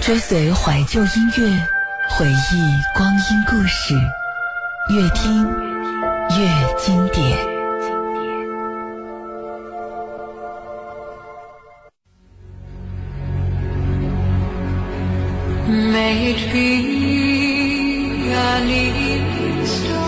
[0.00, 1.66] 追随怀旧音乐，
[2.08, 2.32] 回忆
[2.94, 3.94] 光阴故事，
[4.88, 5.44] 越听
[6.30, 6.48] 越
[6.78, 7.38] 经典。
[15.68, 16.64] Maybe
[18.34, 20.07] I new star.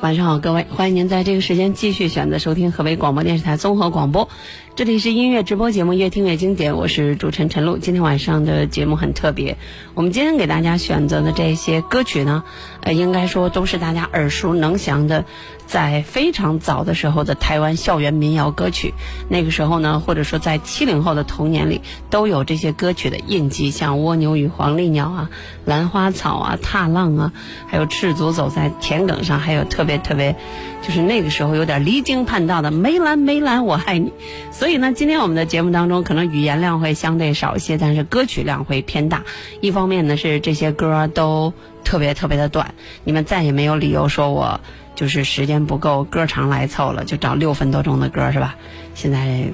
[0.00, 4.28] 晚上好，各位，欢迎您在这个时间继续选择收听河北广播电视台综合广播，
[4.76, 7.78] 这里是音乐直播节目《越听越经典》，我是主持人陈露。
[7.78, 9.56] 今天晚上的节目很特别，
[9.94, 12.44] 我们今天给大家选择的这些歌曲呢，
[12.82, 15.24] 呃，应该说都是大家耳熟能详的，
[15.68, 18.94] 在非常早的时候的台湾校园民谣歌曲。
[19.28, 25.30] 那个时候呢，或者说在七零后的童年里，都有这些歌曲的印记，像《蜗牛与黄鹂鸟》啊，
[25.66, 27.32] 《兰花草》啊，《踏浪》啊，
[27.66, 30.34] 还有《赤足走在田埂上》，还有特别特别，
[30.82, 34.10] 就是那个时候有点离经叛道的“梅兰梅兰我爱你”。
[34.50, 39.24] 所以呢，今天我们的节目当中可能语言量会相对少一些，但是歌曲量会偏大。
[39.60, 41.52] 一方面呢是这些歌都
[41.84, 44.60] 特别特别的短，你们再也没有理由说我
[44.98, 48.56] 就是时间不够，歌长来凑了就找六分多钟的歌是吧？
[48.96, 49.44] 现在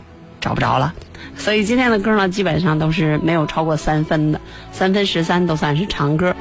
[0.41, 0.95] 找不着了。
[1.37, 4.41] 所以今天的歌呢，基本上都是没有超过三分的，
[4.73, 6.35] 三分十三都算是长歌。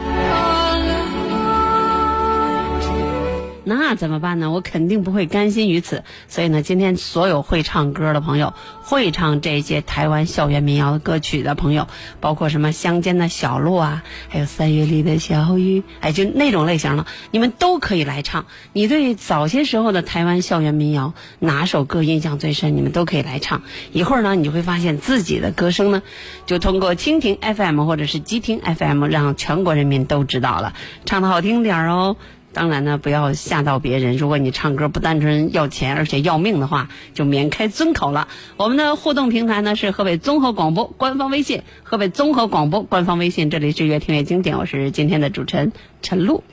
[3.64, 4.52] 那怎么办呢？
[4.52, 6.04] 我肯定不会甘心于此。
[6.28, 11.88] 所以呢，今天所有会唱歌的朋友，会唱这些台湾校园民谣歌曲的朋友，
[12.20, 18.46] 包括什么乡间的小路啊，还有三月里的小雨，哎，就那种类型的，你们都可以来唱。
[18.74, 22.76] 你对早些时候的台湾校园民谣哪首歌印象最深？
[22.76, 23.64] 你们都可以来唱。
[23.92, 26.02] 一会儿呢，你就会发现自己的歌声呢，
[26.46, 30.74] 就通过蜻蜓 FM 或者是机听 FM，让全国人民都知道了。
[31.06, 32.18] 唱的好听点儿哦。
[32.54, 34.16] 当然呢，不要吓到别人。
[34.16, 38.28] 如果你唱歌不单纯要钱，而且要命的话，就免开尊口了。
[38.58, 43.50] 我们的互动平台呢是河北综合广播官方微信，河北综合广播官方微信。
[43.50, 46.44] 这里是越听越经典，我是今天的主持人陈露。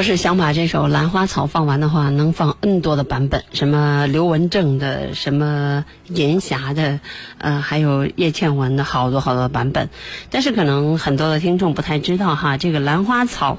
[0.00, 7.00] 要是想把这首《兰花草》放完的话，能放 N 多的版本，什么刘文正的，什么银霞的，
[7.36, 9.90] 呃，还有叶倩文的，好多好多版本。
[10.30, 13.58] 但是可能很多的听众不太知道哈，这个《兰花草》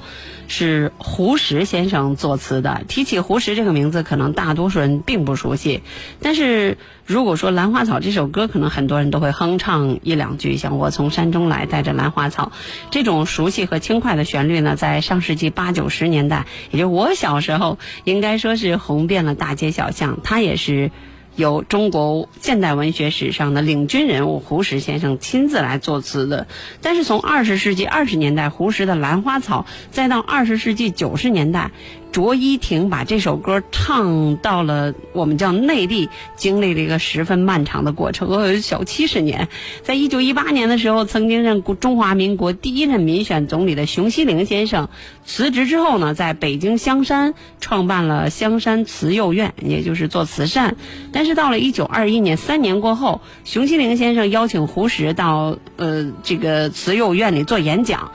[0.52, 2.82] 是胡适先生作词的。
[2.88, 5.84] 提起胡适这个名字，可能大多数人并不熟悉。
[6.24, 12.52] 但是如果说《兰花草》这首歌，可能很多人都会哼唱一两句，像我从山中来，带着兰花草，
[12.90, 20.18] 这种熟悉和轻快的旋律呢，在上世纪八九十年代，也就我小时候，应该说是红遍了大街小巷。
[20.24, 20.90] 它也是。
[21.38, 26.46] 由中国现代文学史上的领军人物胡适先生亲自来作词的，
[26.82, 31.72] 但是从二十世纪二十年代胡适的《兰花草》，再到二十世纪九十年代，
[32.12, 39.48] 卓依婷把这首歌唱到了我们叫内地，经历了一个十分漫长的过程，呃，小七十年。
[39.82, 44.90] 在一九一八年的时候，曾经任中华民国第一任民选总理的熊希龄先生
[45.26, 50.76] 辞职之后呢，在北京香山创办了香山慈幼院，也就是做慈善。
[51.14, 58.12] 但是到了一九二一年，三年过后，熊希龄先生邀请胡适到呃这个慈幼院里做演讲。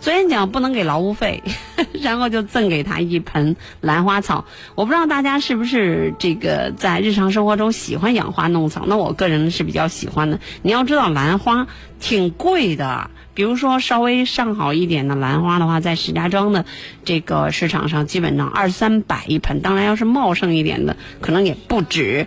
[0.00, 1.42] 昨天讲不能给劳务费，
[1.92, 4.46] 然后就赠给他一盆兰花草。
[4.74, 8.84] 我不知道大家是不是这个在日常生活中喜欢养花弄草？
[8.86, 10.40] 那我个人是比较喜欢的。
[10.62, 11.66] 你要知道兰花
[12.00, 16.64] 挺贵的，比如说稍微上好一点的兰花的话，在石家庄的
[17.04, 19.60] 这个市场上基本上二三百一盆。
[19.60, 22.26] 当然，要是茂盛一点的，可能也不止。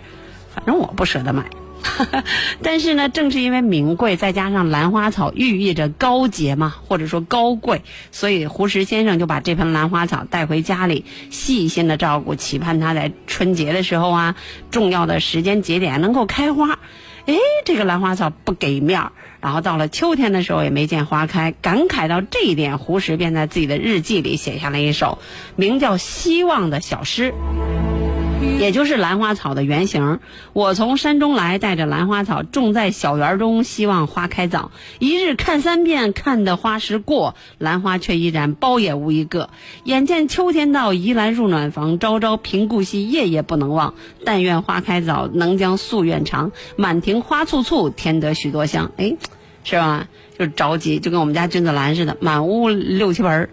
[0.54, 1.44] 反正我不舍得买。
[2.62, 14.34] 但是呢，正是因为名贵，再加上兰花草寓意着高洁嘛，或者说高贵，所以胡适先生就把这盆兰花草带回家里，细心的照顾，期盼它在春节的时候啊，
[14.70, 16.78] 重要的时间节点能够开花。
[17.26, 25.18] 哎，这个兰花草不给面儿，然后到了秋天的时候也没见花开，感慨到这一点，胡适便在自己的日记里写下了一首
[25.56, 27.32] 名叫《希望》的小诗。
[28.58, 30.20] 也就是兰花草的原型。
[30.52, 34.70] 我从山中来，带着兰花草，种在小园中，希望花开早。
[34.98, 39.50] 一日看三遍，看得花时过，兰花却依然苞也无一个。
[39.84, 43.94] 眼见秋天到，移兰入暖房，朝朝频顾惜，夜夜不能忘。
[44.24, 46.52] 但愿花开早，能将夙愿偿。
[46.76, 48.92] 满庭花簇簇，添得许多香。
[48.96, 49.16] 哎，
[49.62, 50.08] 是吧？
[50.38, 53.50] 就是着急，就跟我们家君子兰似的，满屋六七盆儿。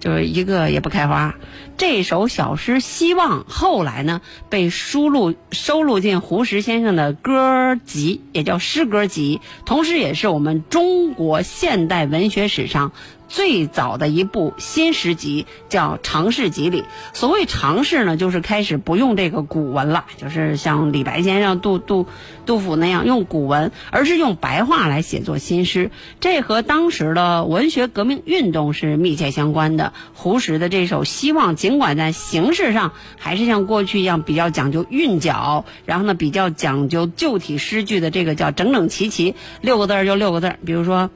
[0.00, 1.34] 就是一个也不开花。
[1.76, 12.92] 这首小诗《希望》后来呢被输录收录进胡适先生的歌集，也叫诗歌集，同时也是我们中国现代文学史上
[13.34, 16.84] 最早的一部新诗集，叫《长诗集》里。
[17.14, 22.06] 所谓长诗呢，就是开始不用这个古文了，就是像李白先生、杜杜
[22.46, 25.90] 杜甫那样用古文，而是用白话来写作新诗。
[26.20, 29.92] 这和当时的文学革命运动是密切相关的。
[30.12, 40.58] 胡适的这首《希望》，尽管在形式上还是像过去一样比较讲究韵脚，然后呢比较讲究旧体诗句的这个叫整整齐齐，六个字儿就六个字儿。
[40.64, 41.10] 比如说，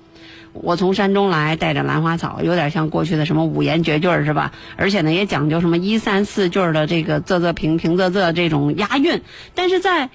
[0.53, 4.53] 我从山中来，带着兰花草，有点像过去的什么五言绝句儿是吧？
[4.77, 9.23] 而且呢也讲究什么一三四句的这个仄仄平平仄仄这种押韵，
[9.55, 10.11] 但是在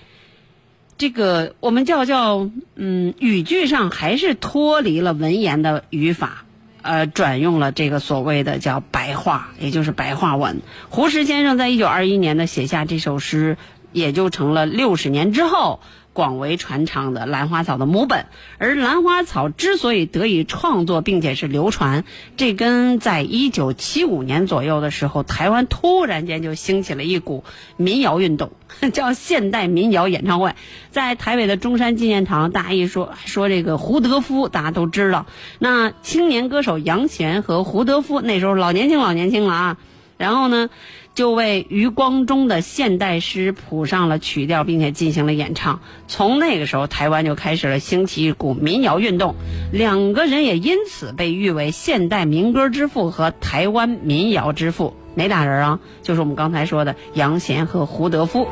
[0.97, 6.45] 这个我们叫叫嗯语句上还是脱离了文言的语法。
[6.85, 10.59] 呃，转用了这个所谓的叫白话，也就是白话文。
[10.89, 13.55] 胡适先生在一九二一年呢写下这首诗，
[13.93, 15.79] 也就成了六十年之后
[16.13, 18.27] 广为传唱的《兰花草》的母本。
[18.59, 22.05] 而《兰花草》之所以得以创作并且是流传，
[22.37, 27.43] 这跟在一九七五年左右的时候，台湾突然间就兴起了一股
[27.75, 28.51] 民谣运动，
[28.93, 30.55] 叫现代民谣演唱会，
[30.91, 35.25] 在台北的中山纪念堂，大家一说说这个胡德夫，大家都知道。
[35.59, 39.77] 那青年歌手杨贤和胡德夫那时候老年轻老年轻了啊，
[40.17, 40.69] 然后呢，
[41.15, 45.81] 就为余光中的现代诗谱上了曲调，并且进行了演唱。
[46.07, 49.35] 从那个时候，台湾就开始了兴起一股民谣运动，
[49.71, 54.95] 两个人也因此被誉为现代民歌之父和台湾民谣之父。
[55.15, 55.79] 哪俩人啊？
[56.01, 58.47] 就是我们刚才说的杨贤和胡德夫。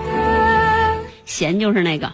[1.25, 2.13] 弦就是那个，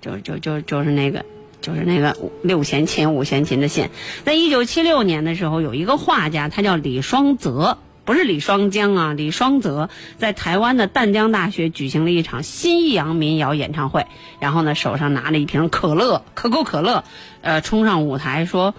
[0.00, 1.24] 就就就就是那个，
[1.60, 3.90] 就是那个六弦琴、五弦琴的弦。
[4.24, 14.06] 在一九七六年的时候，有一个画家，他叫李双泽，不是李双江啊，李双泽，在台湾的淡江大学举行了一场新义阳民谣演唱会。
[14.40, 17.04] 然后呢，手上拿着一瓶可乐，可口可乐，
[17.42, 18.74] 呃，冲上舞台说。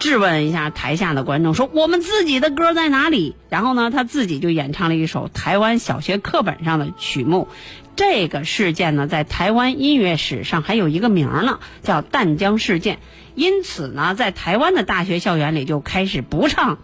[0.00, 3.36] 质问一下台下的观众，说我们自己的歌在哪里？
[3.48, 7.46] 然后呢，他自己就演唱了一首台湾小学课本上的曲目。
[7.94, 12.98] 这个事件呢，在台湾音乐史上还有一个名儿呢，叫淡江事件。
[13.36, 16.78] 因此呢，在台湾的大学校园里就开始不唱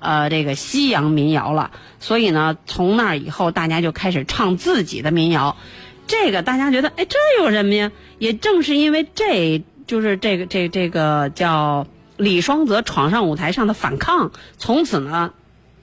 [0.00, 1.70] 呃这个西洋民谣了。
[2.00, 5.56] 所以呢，从那儿以后，大家就开始唱自己的民谣。
[6.06, 7.90] 这个大家觉得，哎，这有什么呀？
[8.18, 11.86] 也正是因为这就是这个这这个叫
[12.16, 15.32] 李双泽闯上舞台上的反抗，从此呢，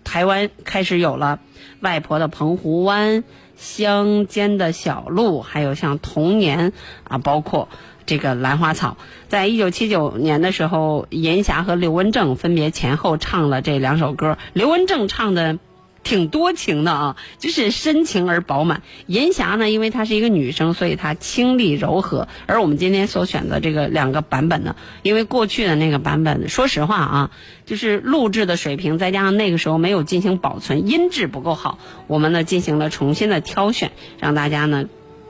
[0.04, 1.40] 台湾开始有了
[1.82, 3.24] 外婆的澎湖湾、
[3.58, 6.72] 乡间的小路，还有像童年
[7.04, 7.68] 啊，包括
[8.06, 8.98] 这个兰花草。
[9.28, 14.38] 在一九七九年的时候，严霞和刘文正分别前后唱了这两首歌。
[14.54, 15.58] 刘文正唱的。
[16.04, 18.82] 挺多情的啊，就是深情而饱满。
[19.08, 22.28] 严霞呢，因为她是一个女生，所以她清丽柔和。
[22.46, 27.32] 而我们今天所选的这个两个版本呢，因为过去的那个版本，说实话啊，
[27.66, 34.90] 就是录制的水平，再加上那个时候没有进行保存，音质不够好，我们呢进行了重新的挑选，让大家呢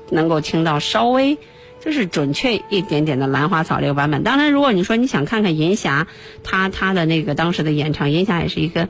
[0.09, 1.37] 能够听到稍微
[1.83, 4.23] 就是准确一点点的兰花草这个版本。
[4.23, 6.07] 当然，如果你说你想看看银霞
[6.43, 8.87] 她她的那个当时的演唱，银霞也是一个。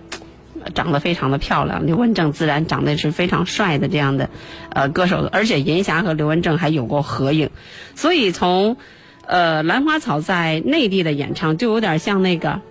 [0.75, 4.29] 长得非常的漂亮，刘文正自然长得是非常帅的这样的，
[4.69, 7.49] 呃，歌手，而且银霞和刘文正还有过合影，
[7.95, 8.77] 所以从，
[9.27, 12.61] 呃，兰花草在内地的演唱就有点像那个，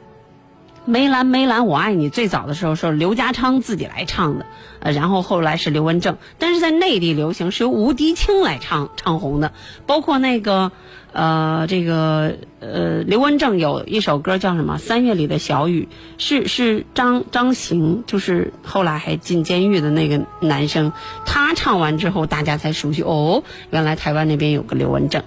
[0.85, 4.47] 梅兰梅兰我爱你，最早的时候是刘家昌自己来唱的，
[4.81, 9.53] 呃，然后后来是刘文正，但是在内地流行是由吴迪清来唱唱红的，
[9.87, 10.73] 包括那个。
[11.15, 14.79] 呃，这个呃，刘文正有一首歌叫什么？
[14.79, 15.87] 三月里的小雨，
[16.17, 20.91] 是是张张行，就是后来还进监狱的那个男生，
[21.27, 25.23] 他唱完之后，大家才熟悉哦，原来台湾那边有个刘文正。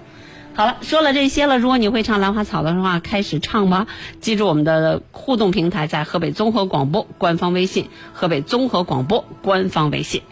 [0.56, 3.86] 好了，说了这些了，如果你会唱《兰花草》的话，开始唱吧。
[4.22, 10.22] 记住我们的互动平台在河北综合广播官方微信，河北综合广播官方微信。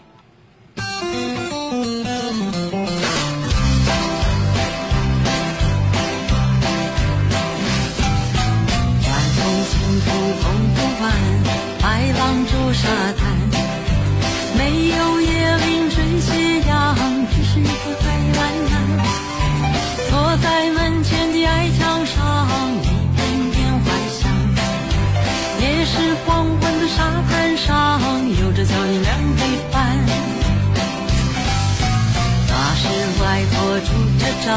[34.45, 34.53] 上，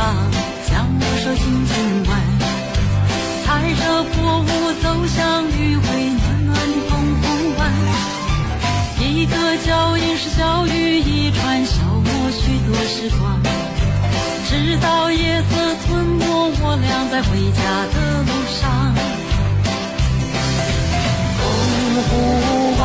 [0.68, 1.74] 将我手紧紧
[2.06, 2.10] 挽。
[3.42, 4.46] 踩着薄雾
[4.82, 5.16] 走向
[5.48, 7.24] 余晖暖暖的澎湖
[7.56, 7.60] 湾，
[9.00, 9.32] 一个
[9.64, 13.40] 脚印是小雨一串，消磨许多时光，
[14.46, 17.96] 直到夜色吞没我俩在回家的
[18.28, 18.92] 路上。
[21.38, 21.40] 澎
[22.04, 22.10] 湖
[22.78, 22.84] 湾，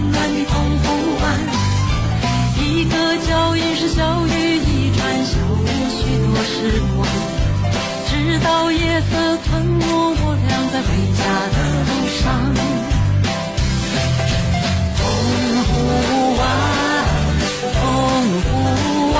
[0.45, 0.83] 澎湖
[1.21, 1.23] 湾，
[2.57, 2.93] 一个
[3.27, 6.53] 脚印是小雨一串，消磨许多时
[6.95, 7.07] 光，
[8.09, 8.11] 直
[8.43, 11.19] 到夜色吞没我俩在回家
[11.53, 11.89] 的路
[12.21, 12.21] 上。
[14.97, 14.99] 澎
[15.67, 15.69] 湖
[16.37, 16.41] 湾，
[17.73, 17.79] 澎
[18.41, 18.47] 湖
[19.13, 19.17] 湾，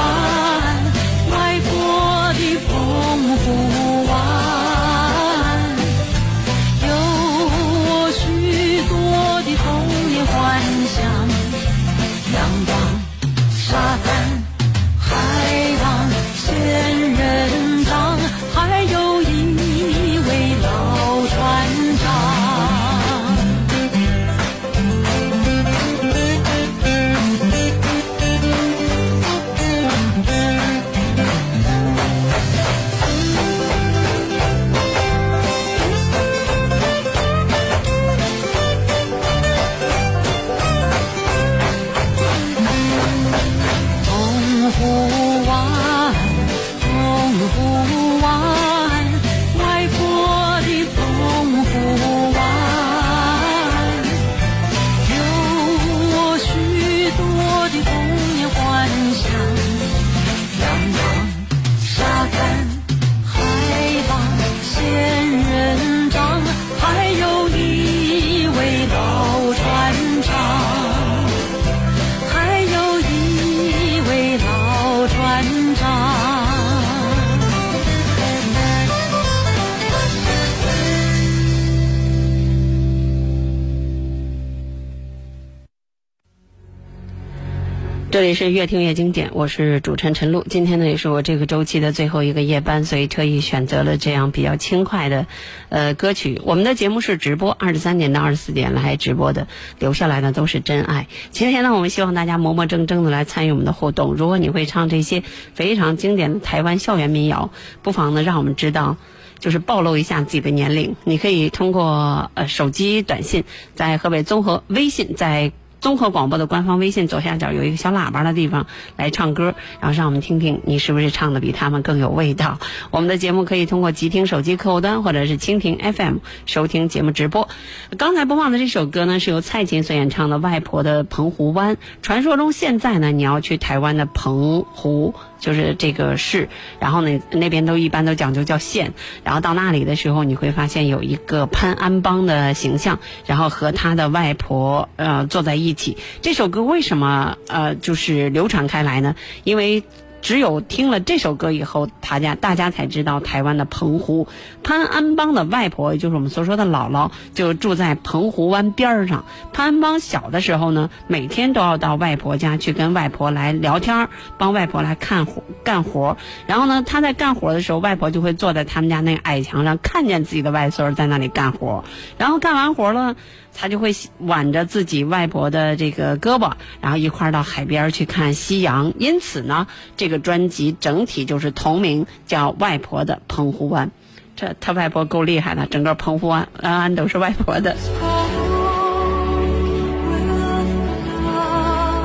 [88.22, 90.46] 这里是越听越经典，我是主持人陈露。
[90.48, 95.26] 今天呢也是我这个周期的最后一个夜班，所以特意选择了这样比较轻快的，
[95.70, 96.40] 呃歌曲。
[96.46, 99.48] 我们的节目是直播，二十三点到二十四点来直播的，
[99.80, 101.08] 留下来的都是真爱。
[101.32, 104.14] 今天呢，我们希望大家磨磨蹭蹭的来参与我们的互动。
[104.14, 105.24] 如果你会唱这些
[105.56, 107.50] 非常经典的台湾校园民谣，
[107.82, 108.98] 不妨呢让我们知道。
[109.40, 115.52] 就是暴露一下自己的年龄，你可以通过呃手机短信，在河北综合微信，在
[115.82, 122.60] 综合广播的官方微信左下角有一个小喇叭的地方来唱歌，然后让我们听听你是不是唱的比他们更有味道。
[122.92, 127.50] 我们的节目可以通过极听手机客户端或者是蜻蜓 FM 收听节目直播。
[127.98, 131.76] 刚才播放的这首歌呢，是由蔡琴所演唱的《外婆的澎湖湾》。
[132.04, 135.16] 传说中现在呢，你要去台湾的澎湖。
[135.42, 136.48] 就是这个市，
[136.80, 138.94] 然后呢，那边都一般都讲究叫县，
[139.26, 145.98] 然后到那里的时候，你会发现有一个潘安邦的形象，然后和他的外婆呃坐在一起。
[146.22, 149.16] 这首歌为什么呃就是流传开来呢？
[149.44, 149.84] 因为。
[150.22, 154.28] 只有听了这首歌以后，大家大家才知道台湾的澎湖
[154.64, 159.26] 潘安邦的外婆，也就是我们所说的姥姥，就住在澎湖湾边上。
[159.52, 164.08] 潘安邦小的时候呢，每天都要到外婆家去跟外婆来聊天，
[164.38, 166.16] 帮外婆来看活干活。
[166.46, 171.84] 然后呢，他在干活的时候，外婆就会坐在他们家那个矮墙上，看见自己的外孙在那里干活。
[172.18, 173.16] 然后干完活了。
[173.54, 178.94] 他就会挽着自己外婆的这个胳膊，然后一块儿到海边去看夕阳。
[178.98, 183.88] 因此呢，这个专辑整体就是同名，叫《外婆的澎湖湾》。
[184.36, 187.76] 这他外婆够厉害的，整个澎湖湾湾都是外婆的。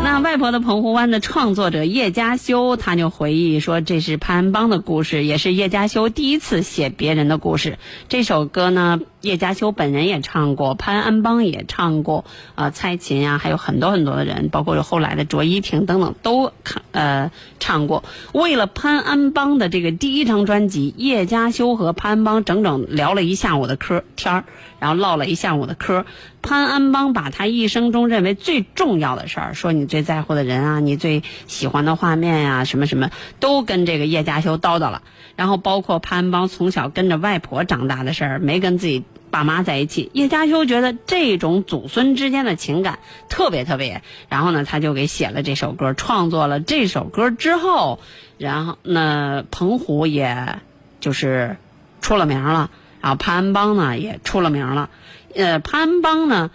[0.02, 7.78] 那外婆的澎湖湾的创作者叶嘉修，他就回忆说，这是潘安邦的故事，也是叶嘉修第一次写别人的故事。
[8.08, 18.04] 这首歌呢，叶嘉修本人也唱过，潘安邦也唱过，呃，蔡琴啊，还有很多很多的人，包括后来的卓依婷等等，都看呃唱过。
[18.32, 24.44] 为了潘安邦的这个第一张专辑，叶嘉修和潘安邦整整聊了一下午的嗑天儿，
[24.78, 26.06] 然后唠了一下午的嗑。
[26.40, 33.10] 潘安邦把他一生中认为最重要的事儿，说你最在乎的人啊，你最喜欢的画面呀、什么什么，
[33.40, 35.02] 都跟这个叶嘉修叨叨了。
[35.34, 39.02] 然后包括潘安邦从小跟着外婆长大的事儿，没跟自己
[39.36, 40.10] 爸妈在一起。
[40.14, 47.98] 叶嘉修觉得这种祖孙之间的情感特别特别，然后呢，他就给写了这首歌，创作了这首歌之后，
[48.38, 50.60] 然后呢，澎湖也
[51.00, 51.58] 就是
[52.00, 52.70] 出了名了，
[53.02, 54.88] 然后潘安邦呢也出了名了。
[55.36, 56.50] 呃，潘安邦呢，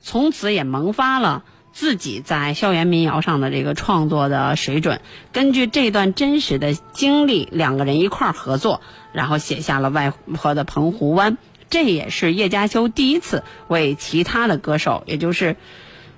[0.00, 5.00] 从此也萌发了自己在校园民谣上的这个创作的水准。
[5.32, 11.32] 根据这段真实的经历，两个人一块儿合作，然后写下了《外婆的澎湖湾》。
[11.70, 15.56] 这也是叶嘉修第一次为其他的歌手，也就是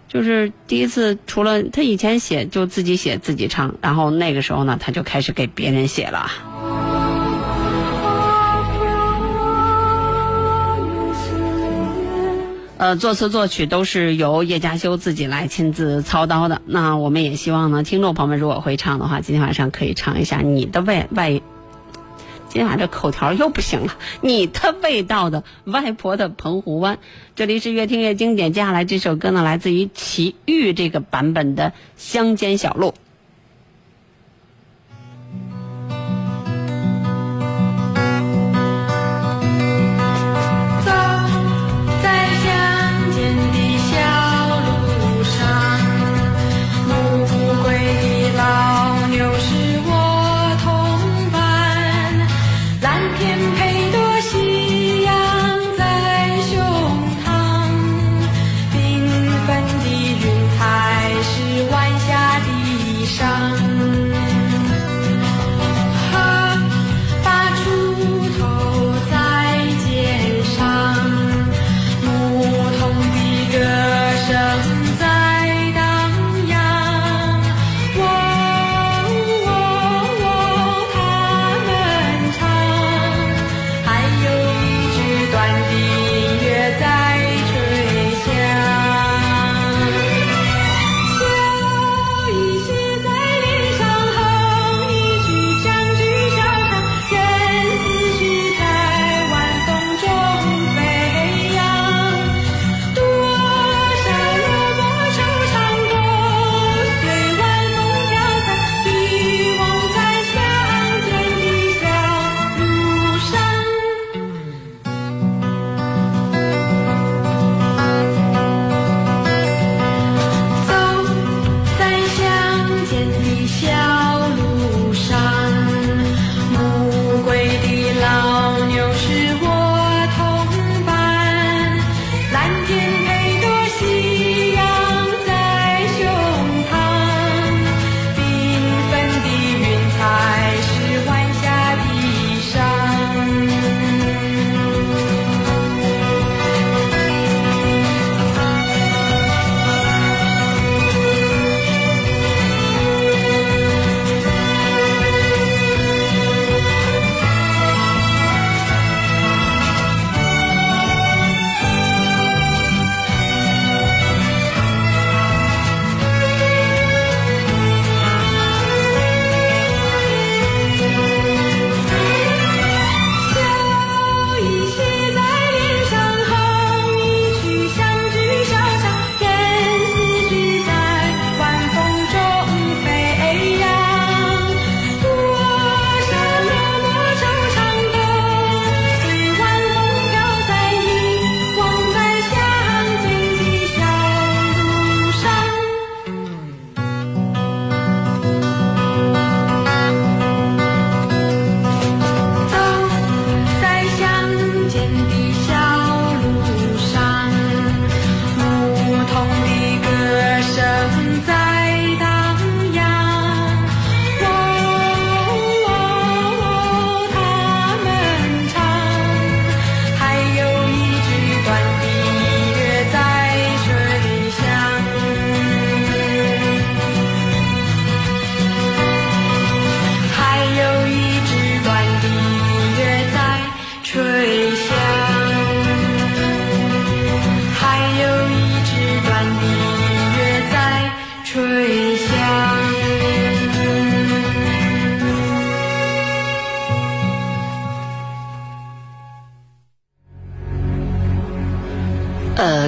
[0.08, 6.30] 就是第一次，除了他以前写就自己写自己唱，然后那个时候呢，他就开始给别人写了。
[12.78, 16.62] 呃，作词作曲都是由叶嘉修自己来亲自操刀的。
[16.66, 21.40] 那我们也希望呢，听众朋友们如果会唱的话，今天晚上可以唱一下你的外外。
[22.52, 26.98] 今晚这口条又不行了，你的味道的外婆的澎湖湾。
[27.34, 32.88] 这里是越听越经典，接下来这首歌呢，来自于齐豫这个版本的《乡间小路》。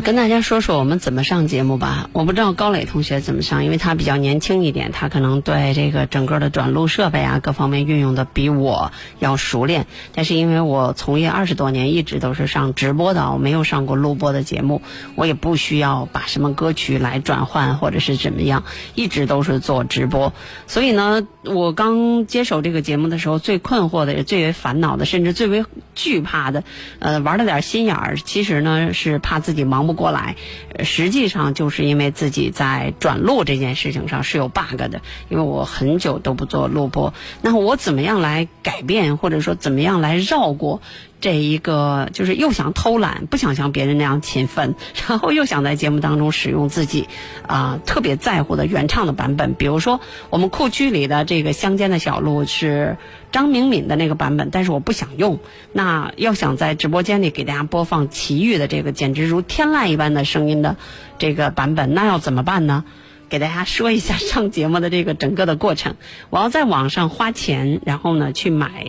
[0.05, 2.11] 跟大家说说我们怎么上节目吧。
[2.13, 9.87] 我不知道高磊同学怎么上，因为他比较年轻一点，他可能对这个整个的转录设备啊各方面运用的比我要熟练。
[10.15, 14.83] 但是因为我从业二十多年，一直都是上直播的，我没有上过录播的节目，
[15.15, 18.65] 我也不需要把什么歌曲来转换或者是怎么样，
[18.95, 20.35] 一直都是做直播。
[20.67, 26.65] 所以呢，我刚接手这个节目的时候，最困惑的、也最为烦恼的，甚至最为惧怕的，
[26.99, 30.37] 呃，玩了点心眼儿，其实呢是怕自己忙不过来，
[30.83, 40.81] 实际上就是因为自己在转录这件事情上是有 bug 的，因为我很久都不做录播，那我怎么样来改变，或者说怎么样来绕过？
[41.21, 44.75] 这一个就是又想偷懒，不想像别人那样勤奋，
[45.09, 47.09] 然后又想在节目当中使用自己
[47.47, 49.55] 啊、特别在乎的原唱的版本。
[49.55, 52.99] 比如说，我们库区里的这个乡间的小路是
[53.33, 55.39] 张明敏的那个版本，但是我不想用。
[55.73, 60.77] 那要想在直播间里给大家播放齐豫的这个简直如天籁一般的声音的
[61.19, 62.85] 这个版本，那要怎么办呢？
[63.31, 65.97] 给大家说一下上节目的这个整个的过程。
[66.29, 68.87] 我要在网上花钱，然后呢去买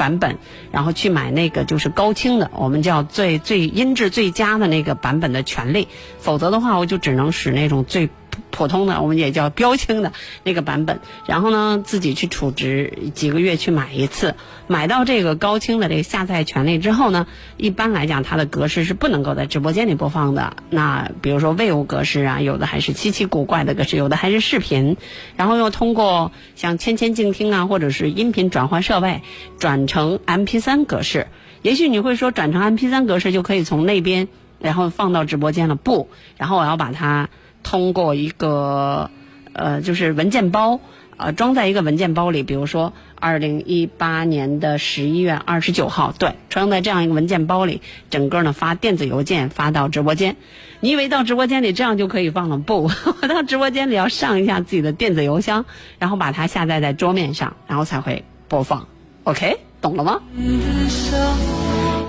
[0.00, 0.38] 版本，
[0.72, 8.08] 然后去买那个就是高清的，我们叫最最音质最佳的那个版本的权利，否则的话我就只能使那种最
[8.50, 10.12] 普通的，我们也叫标清的
[10.44, 11.00] 那个版本。
[11.26, 14.34] 然后呢，自己去储值几个月去买一次，
[14.66, 20.56] 买到这个高清的这个下载权利之后呢，一般来讲它的格式是不能够在直播间里播放的。
[20.68, 24.96] 那比如说 WAV 格式啊，有的还是稀奇古怪的格式，有的还是视频，
[25.36, 29.22] 然后又通过像千千静听啊，或者是音频转换设备
[29.58, 31.28] 转成 MP3 格式。
[31.62, 34.28] 也许你会说转成 MP3 格式就可以从那边
[34.60, 37.28] 然后放到直播间了，不，然后我要把它
[37.62, 39.10] 通过一个
[39.52, 40.80] 呃就是文件包。
[41.22, 50.36] 呃，装在一个文件包里，比如说二零一八年的十一月二十九号，对，装在这样一个文件包里，整个呢发电子邮件发到直播间。
[50.80, 52.56] 你以为到直播间里这样就可以放了？
[52.56, 52.84] 不，
[53.20, 55.66] 我到直播间里要上一下自己的电子邮箱，
[55.98, 58.88] 然后把它下载在桌面上，然后才会播放。
[59.24, 60.22] OK，懂了吗？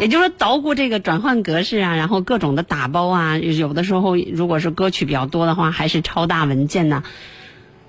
[0.02, 7.04] 也就是说，捣鼓这个转换格式啊，然后各种的打包啊，有的时候如果是歌曲比较多的话，还是超大文件呐、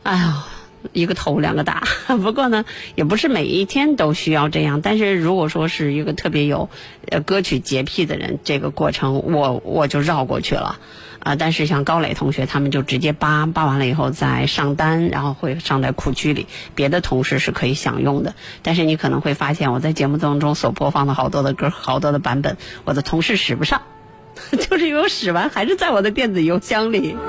[0.03, 1.85] 哎呦，一个头两个大。
[2.23, 4.83] 不过呢，也不是每一天都需要这样。
[4.83, 6.69] 但是如果说是一个特别有
[7.09, 10.81] 呃歌曲洁癖的人，这个过程我我就绕过去了。
[11.23, 18.35] 啊，但是像高磊同学他们就直接扒扒完了以后再上单，然后会上在库区里，别的同事是可以享用的。
[18.63, 23.83] 但是你可能会发现，我在节目当中所播放的好多的歌、好多的版本，我的同事使不上，
[24.51, 27.15] 就是因为我使完还是在我的电子邮箱里。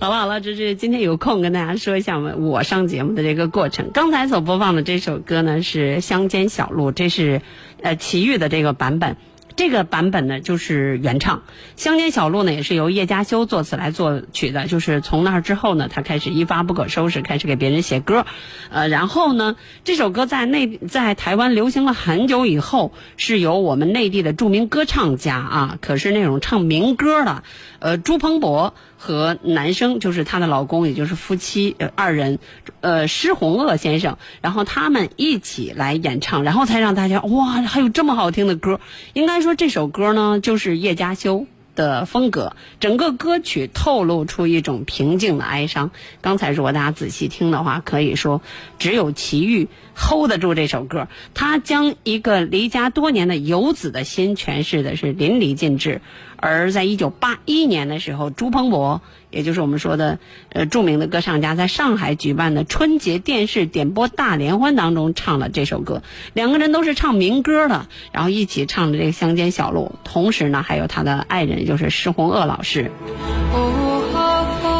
[0.00, 3.90] 好了好了，这是今天有空跟大家说一下我我上节目的这个过程。
[3.92, 7.42] 刚才所播放的这首歌呢是《乡间小路》，这是
[7.82, 9.16] 呃齐豫的这个版本。
[9.58, 11.38] 这个版本呢就是原唱，
[11.74, 14.68] 《乡间小路》呢也是由叶嘉修作词来作曲的。
[14.68, 18.24] 就是从那儿之后呢，他开始一发不可收拾，开始给别人写歌。
[18.70, 27.42] 呃，然后呢，这首歌在内在台湾流行了很久以后，是由我们内地的著名歌唱家啊，可是那种唱民歌的，
[27.80, 32.38] 呃，朱鹏博和男生就是她的老公，也就是夫妻二人，
[32.80, 38.78] 呃，施洪鄂先生，然后他们一起来演唱，然后才让大家哇，还有这么好听的歌。
[39.14, 41.46] 应该说说这首歌呢，就是叶嘉修。
[41.74, 45.92] 的风格，整个歌曲透露出一种平静的哀伤。
[46.20, 48.42] 刚才如果大家仔细听的话，可以说
[48.80, 51.06] 只有齐豫 hold 得住这首歌。
[51.34, 56.00] 他将一个离家多年的游子的心诠释的是淋漓尽致。
[56.40, 60.18] 而在一九八一年的时候，朱鹏博，也就是我们说的
[60.50, 66.02] 呃著名的歌唱家，在上海举办的春节电视点播大联欢当中唱了这首歌。
[66.32, 72.90] 两个人都是唱民歌的，然后一起唱的这个《乡间小路》，同时呢还有他的爱人就是施洪鄂老师。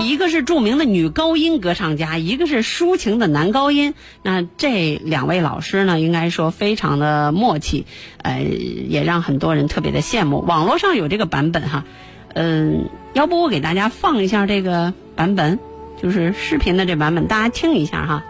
[0.09, 3.93] 一个是著名的女高音歌唱家，一个是抒情的男高音。
[4.23, 7.85] 那这两位老师呢，应该说非常的默契，
[8.23, 10.41] 呃，也让很多人特别的羡慕。
[10.41, 11.85] 网络上有这个版本哈，
[12.33, 15.59] 嗯、要不我给大家放一下这个版本，
[16.03, 18.25] 就是视频的这版本，大家听一下哈，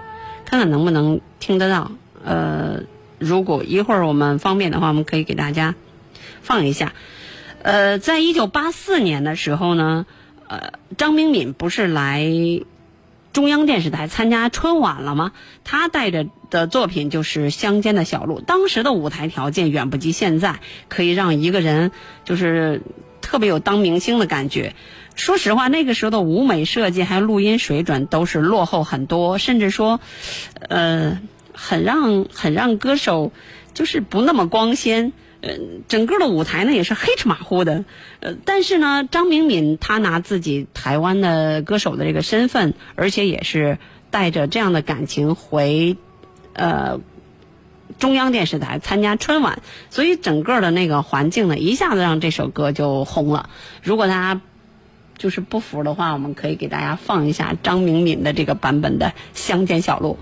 [0.46, 1.92] 看看能不能听得到。
[2.24, 2.80] 呃，
[3.20, 5.76] 如果一会儿我们方便的话，我们可以给大家
[6.42, 6.92] 放一下。
[7.62, 10.06] 呃，在一九八四年的时候呢，
[10.48, 12.26] 呃，张明敏不是来
[13.32, 15.32] 中央电视台参加春晚了吗？
[15.62, 18.40] 他带着的作品就是《乡间的小路》。
[18.44, 21.92] 当时的舞台条件远不及现在，可以让一个人
[22.24, 22.80] 就是
[23.20, 24.74] 特别有当明星的感觉。
[25.14, 30.00] 说实话，那个时候的舞美设计还有录音水准都是落后很多，甚至说，
[30.68, 31.20] 呃，
[31.52, 33.32] 很让很让歌手
[33.74, 35.12] 就是不那么光鲜。
[35.40, 37.84] 嗯，整个的舞台呢也是黑吃马虎的，
[38.20, 43.78] 呃，但是呢，张明敏他拿自己台湾的歌手的这个身份，而且也是
[44.10, 45.96] 带着这样的感情回，
[46.52, 47.00] 呃。
[47.98, 53.50] 中央电视台参加春晚，所以整个的那个环境呢，一下子让这首歌就红了。
[53.82, 54.40] 如果大家
[55.16, 60.16] 就是不服的话，我们可以给大家放一下张明敏的这个版本的《乡间小路》。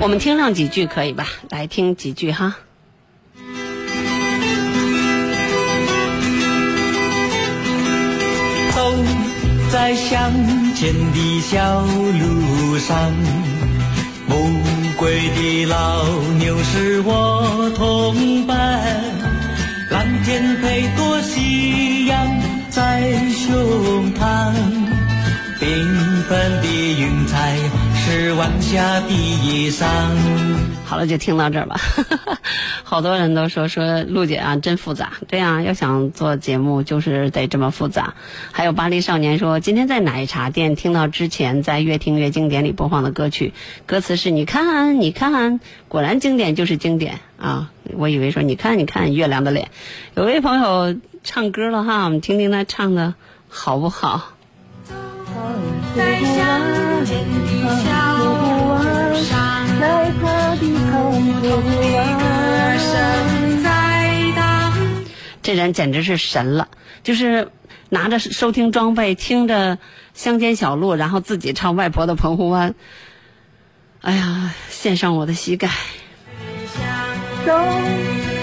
[0.00, 1.26] 我们听上几句可以吧？
[1.50, 2.56] 来听几句哈。
[8.74, 8.94] 走
[9.70, 10.32] 在乡
[10.74, 13.12] 间的小路上，
[14.28, 14.62] 暮
[14.96, 16.06] 归的老
[16.38, 18.80] 牛是我同伴，
[19.90, 24.54] 蓝天配朵夕阳在胸膛，
[25.60, 26.66] 缤纷的
[26.98, 27.58] 云彩
[28.10, 29.84] 是晚霞的衣裳。
[30.86, 31.78] 好了，就听到这儿吧。
[32.82, 35.12] 好多人都说说陆姐啊，真复杂。
[35.28, 38.14] 对呀、要想做节目，就是得这么复杂。
[38.50, 43.52] 还有巴黎少年说，今天在奶茶店听到之前在越听越经典里播放的歌曲，
[43.84, 47.70] 歌词是“你看，你看”，果然经典就是经典啊！
[47.92, 49.68] 我以为说“你看，你看月亮的脸”。
[50.16, 53.14] 有位朋友唱歌了哈，我们听听他唱的
[53.50, 54.37] 好不好？
[55.96, 57.50] 在乡间的
[57.84, 59.66] 小路上，
[60.20, 60.24] 歌
[62.78, 63.66] 声在
[64.36, 64.40] 荡。
[65.42, 66.68] 这人简直是神了，
[67.02, 67.50] 就是
[67.88, 69.78] 拿着收听装备，听着
[70.14, 72.74] 乡间小路，然后自己唱外婆的澎湖湾。
[74.00, 75.68] 哎呀，献上我的膝盖。
[77.44, 77.52] 走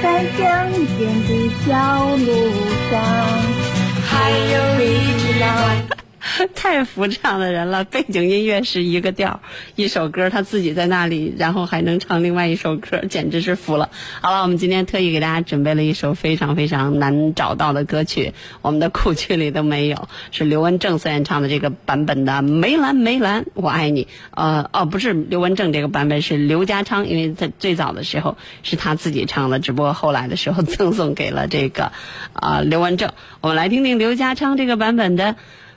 [0.01, 2.25] 在乡间的小路
[2.89, 2.93] 上，
[4.07, 4.83] 还有一
[5.19, 5.84] 只关。
[6.55, 9.41] 太服这样的人了，背景音乐是一个调，
[9.75, 13.89] 一首歌他自己在那里，然后还能唱另外一首歌，简直是服了。
[14.21, 24.03] 好了，我们今天特意给大家准备了一首非常非常难找到的歌曲，我们的库区里都没有，是刘文正所演唱的这个版本的《梅兰梅兰我爱你》。
[24.31, 31.91] 呃，哦，不是刘文正这个版本，是刘家昌，因为在最早的时候是他自己唱的，只不过后来的时候赠送给了这个
[32.33, 33.11] 啊、刘文正。
[33.41, 35.35] 我们来听听刘家昌这个版本的。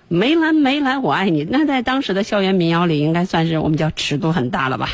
[0.08, 1.44] 梅兰梅兰，我爱你。
[1.44, 4.88] 那在当时的校园民谣里，应该算是我们叫尺度很大了吧？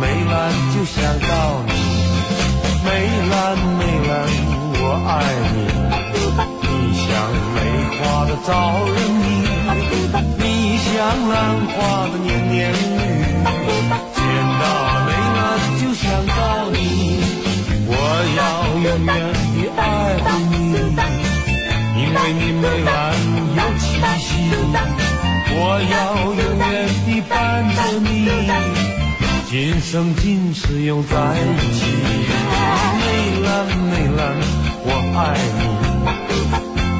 [0.00, 1.72] 梅兰就想到你。
[2.84, 2.88] 梅
[3.30, 3.34] 兰
[3.78, 4.14] 梅兰，
[4.78, 5.10] 我爱
[5.52, 5.56] 你，
[6.62, 6.64] 你
[7.02, 7.08] 像
[7.54, 7.58] 梅
[7.96, 8.48] 花的招
[8.94, 9.24] 人迷，
[10.38, 10.44] 你
[10.78, 10.86] 像
[11.28, 11.34] 兰
[11.72, 11.74] 花
[12.06, 12.76] 的年年绿，
[14.14, 14.20] 见
[14.60, 14.64] 到
[15.06, 15.38] 梅兰
[15.80, 16.38] 就想到
[16.72, 16.76] 你。
[17.88, 17.90] 我
[18.36, 18.40] 要
[18.76, 19.08] 永远
[19.54, 19.80] 地爱
[20.22, 20.54] 护你，
[22.00, 22.90] 因为你梅兰
[23.56, 23.84] 有气
[24.20, 24.28] 息。
[25.58, 26.70] 我要永远
[27.06, 27.32] 地伴
[27.74, 28.06] 着你，
[29.58, 31.40] 今生今世又在一
[31.72, 31.80] 起。
[33.00, 33.04] 梅
[33.40, 34.36] 兰梅兰，
[34.84, 35.18] 我爱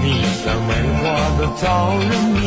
[0.00, 1.04] 你，你像梅花
[1.36, 1.64] 的招
[2.00, 2.40] 人迷，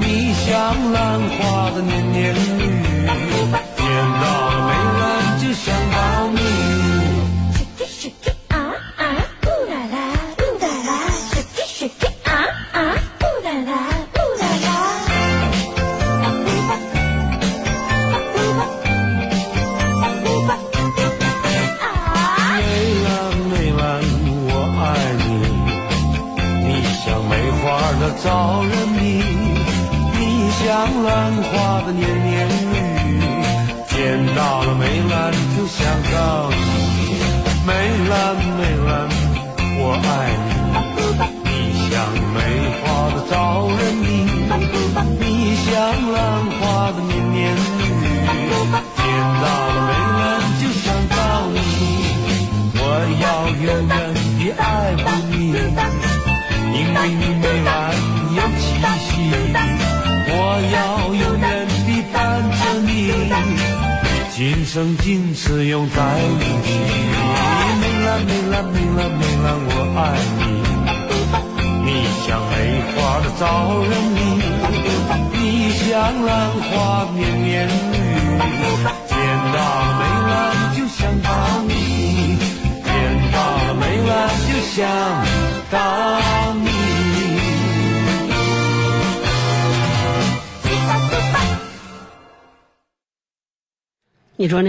[0.00, 0.02] 你
[0.32, 0.48] 像
[0.94, 0.96] 兰
[1.36, 1.36] 花
[1.72, 2.34] 的年年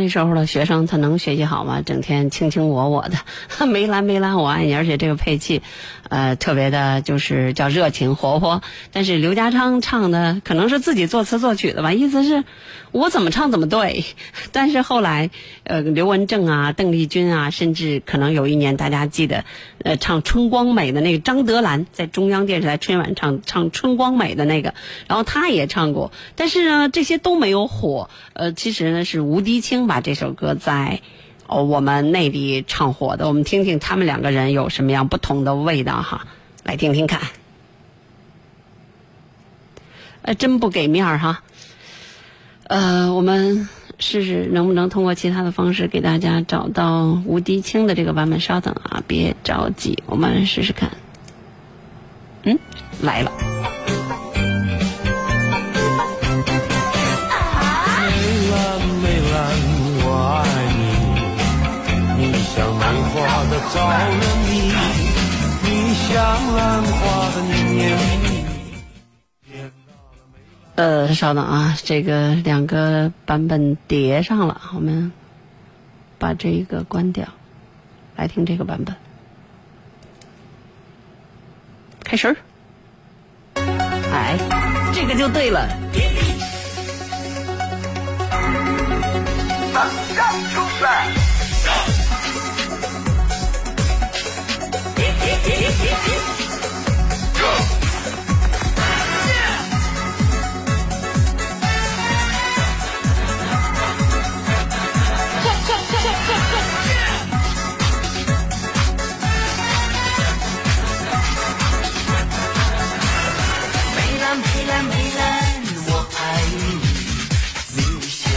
[0.05, 1.81] 那时候的学生他能学习好吗？
[1.83, 3.17] 整天卿卿我我的，
[3.65, 5.59] 没蓝没蓝我爱你，而且这个配器，
[6.15, 8.63] 呃，特别的就是叫热情活泼。
[8.93, 12.45] 但是刘家昌唱的可能是自己作词作曲的吧，意思是
[12.93, 14.05] 我怎么唱怎么对。
[14.53, 15.29] 但是后来，
[15.65, 19.43] 呃，刘文正啊、邓丽君啊，甚至可能有一年大家记得，
[19.83, 24.73] 呃，唱《春光美》的那个张德兰，在中央电视台春晚唱唱《春光美》的那个，
[25.07, 28.09] 然后他也唱过，但是呢，这些都没有火。
[28.31, 31.01] 呃，其实呢是吴迪清把这首歌在
[31.47, 36.27] 哦我们内地唱火的，我们听听他们两个人有什么样不同的味道哈，
[36.63, 37.21] 来听听看。
[40.23, 41.43] 呃，真不给面儿哈。
[42.63, 43.69] 呃，我们
[43.99, 48.39] 试试能不能通过其他的方式给大家找到吴迪清的这个版本。
[48.39, 50.89] 稍等啊，别着急，我们试试看。
[52.41, 52.57] 嗯，
[53.01, 53.31] 来了。
[63.65, 63.97] 花的招人
[64.47, 64.71] 迷，
[65.63, 66.15] 你像
[66.55, 68.25] 兰花的年年绿。
[70.75, 75.11] 呃，稍等啊，这个两个版本叠上了，我们
[76.19, 77.27] 把这一个关掉，
[78.15, 78.95] 来听这个版本。
[82.03, 82.35] 开始儿，
[83.55, 84.37] 哎，
[84.93, 85.67] 这个就对了。
[90.81, 91.14] 梅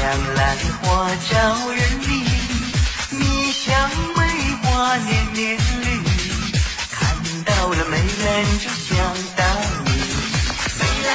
[0.08, 2.24] 像兰花招人迷，
[3.10, 4.20] 你像梅
[4.62, 5.86] 花年年绿。
[6.90, 8.96] 看到了梅兰就想
[9.36, 9.44] 到
[9.84, 9.90] 你，
[10.78, 11.10] 梅兰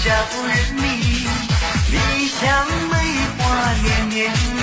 [0.00, 0.08] 花招
[0.46, 0.82] 人迷，
[1.90, 2.94] 你像梅
[3.36, 4.60] 花年年绿。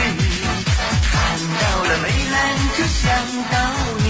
[1.12, 1.14] 看
[1.62, 2.36] 到了梅兰
[2.76, 3.06] 就想
[3.52, 3.56] 到
[4.00, 4.08] 你。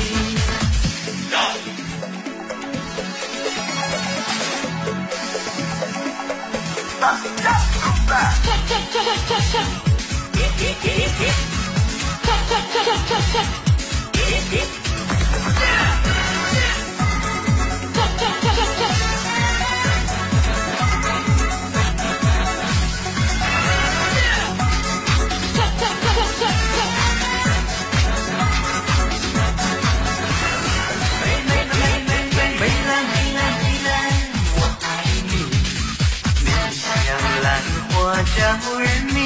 [38.08, 39.20] 花招人迷，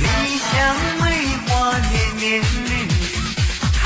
[0.00, 0.08] 你
[0.40, 0.52] 像
[1.02, 1.04] 梅
[1.46, 2.72] 花年年绿。
[3.74, 3.82] 看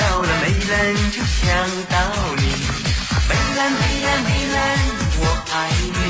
[0.00, 0.72] 到了梅兰
[1.12, 1.44] 就想
[1.90, 1.94] 到
[2.38, 2.42] 你，
[3.28, 4.56] 梅兰梅兰梅兰，
[5.20, 5.22] 我
[5.52, 5.54] 爱
[5.92, 6.00] 你，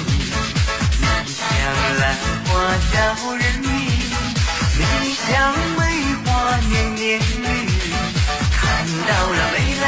[1.00, 1.42] 你像
[1.98, 2.02] 兰
[2.46, 2.50] 花
[2.92, 2.94] 叫
[3.34, 3.66] 人迷，
[4.78, 4.80] 你
[5.26, 5.26] 像
[5.76, 5.80] 梅
[6.24, 6.30] 花
[6.68, 7.44] 年年绿，
[8.54, 8.62] 看
[9.08, 9.84] 到了梅兰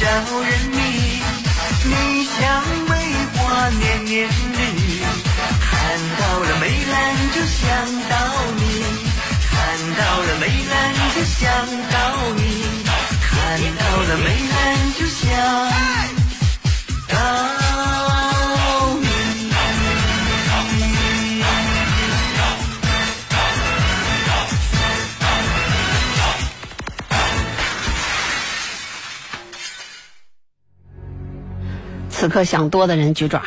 [0.00, 0.06] 招
[0.40, 0.78] 人迷，
[1.84, 2.40] 你像
[2.88, 2.92] 梅
[3.34, 4.58] 花年年绿。
[5.60, 5.70] 看
[6.18, 6.94] 到了梅兰
[7.34, 7.60] 就想
[8.08, 8.12] 到
[8.56, 8.60] 你，
[9.50, 9.54] 看
[9.98, 10.74] 到了梅兰
[11.14, 11.40] 就想
[11.90, 11.96] 到
[12.34, 12.40] 你，
[13.20, 13.30] 看
[13.76, 14.58] 到了梅兰
[14.98, 15.28] 就想
[17.08, 17.59] 到
[32.20, 33.42] 此刻想多的人举爪，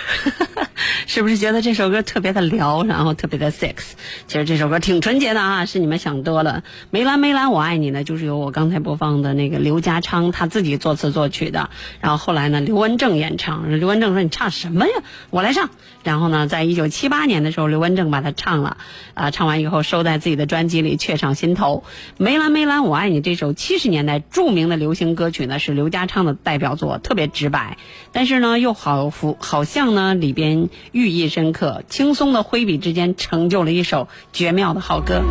[1.13, 3.75] 是不是觉得这首歌特别的撩，然后特别的 sex？
[4.25, 6.63] 其实这首歌挺纯洁的啊，是你们想多了。
[6.89, 11.69] 梅兰梅兰我爱你呢，就是由我刚才播放的那个刘家昌他自己作词作曲的，
[12.01, 14.93] 然后后来呢刘文正演唱，刘文正说你唱什么呀，
[15.29, 15.69] 我来唱。
[16.03, 18.75] 然后呢，在一九七八年的时候，刘文正把它唱了，
[19.13, 21.85] 啊、唱完以后收在自己的专辑里，却上心头。
[22.17, 27.77] 梅兰梅兰我爱你这首七十年代著名的流行歌曲呢，是刘家昌的代表作，特别直白，
[28.11, 30.67] 但是呢又好符，好像呢里边
[31.03, 35.21] 寓意深刻，轻松的挥笔之间成就了一首绝妙的好歌。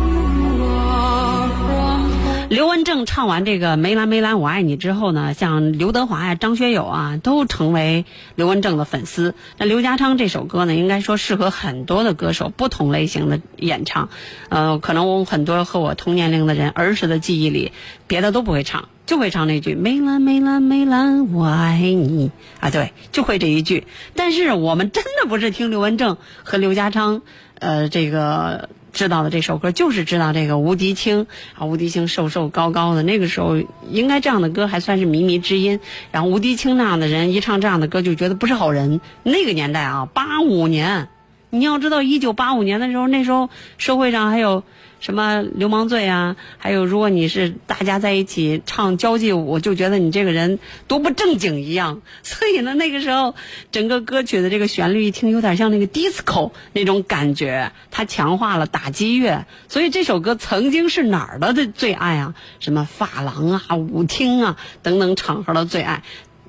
[2.53, 9.33] 刘文正唱完这个《梅兰梅兰我爱你》之后呢，像刘德华呀、张学友啊，都成为刘文正的粉丝。
[9.57, 14.09] 那刘家昌这首歌呢，应该说适合很多的歌手不同类型的演唱。
[14.49, 17.71] 呃，可能我很多和我同年龄的人儿时的记忆里，
[18.05, 22.29] 别的都不会唱，就会唱那句“梅兰梅兰梅兰我爱你”
[22.61, 23.87] 啊，对，就会这一句。
[24.15, 27.23] 但是我们真的不是听刘文正和刘家昌，
[27.57, 28.69] 呃，这个。
[28.93, 31.25] 知道的这首歌就是知道这个吴迪清
[31.55, 33.57] 啊，吴迪清瘦瘦高高的，那个时候
[33.89, 35.79] 应该这样的歌还算是靡靡之音。
[36.11, 39.01] 然后吴迪清那样的人一唱这样的歌就觉得不是好人。
[39.23, 41.09] 那个年代啊，八五年，
[41.49, 44.63] 你要知道一九八五年的时候，那时候社会上还有
[45.03, 52.01] 什么流氓罪啊，还有如果你是大家在一起唱交际舞，就觉得你这个人多不正经一样。
[52.23, 53.35] 所以呢，那个时候
[53.69, 62.33] 整个歌曲的这个旋律一听有点像那个 disco 那种感觉，它强化了打击乐，所以这首歌曾经是哪儿的的最爱啊？
[62.61, 66.03] 什么发廊啊、舞厅啊等等场合的最爱，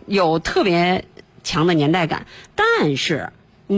[0.07, 1.07] 有特别
[1.43, 3.31] 强的年代感，但是。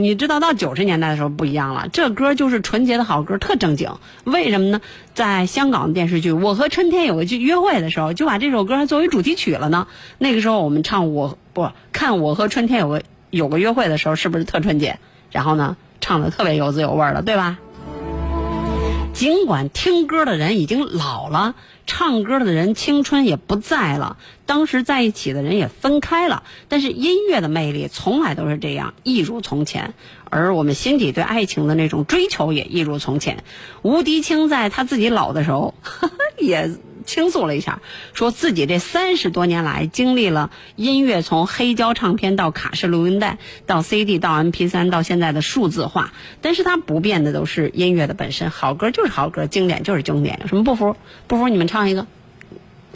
[0.03, 3.91] 你知道，到九十年代的时候不一样了，这歌就是纯洁的好歌，特正经。
[4.25, 4.81] 为什么呢？
[5.15, 9.87] 在香港的电视剧《我和春天有个剧约会》的时候，就把这首歌还作为主题曲了呢。
[10.19, 14.99] 那个时候我们唱我不看《我和春天有个有个约会》的时候，是不是特纯洁？
[15.31, 17.59] 然后呢，唱的特别有滋有味儿了，对吧？
[19.17, 21.55] 尽管听歌的人已经老了，
[21.87, 29.95] 唱歌的人青春也不在了，当时在一起的人也分开了，但是音乐的魅力从来都是这样，一如从前。
[30.29, 33.43] 而我们心底对爱情的那种追求也一如从前。
[33.81, 36.71] 吴迪清在他自己老的时候，呵 呵也
[37.07, 37.81] 倾诉了一下，
[38.13, 50.97] 说自己这三十多年来经历了音乐从黑胶唱片到卡式录音带，到 CD 到 MP 3到现在的数字化，但是它不变的都是音乐的本身，好歌就是好歌，经典就是经典，有什么不服？
[51.27, 52.07] 不服你们唱一个，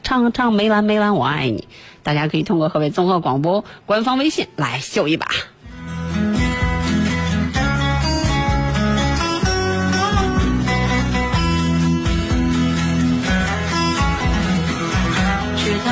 [0.03, 1.69] 唱唱梅兰梅兰我爱你，
[2.03, 5.29] 大家可以通过河北综合广播官方微信来秀一把。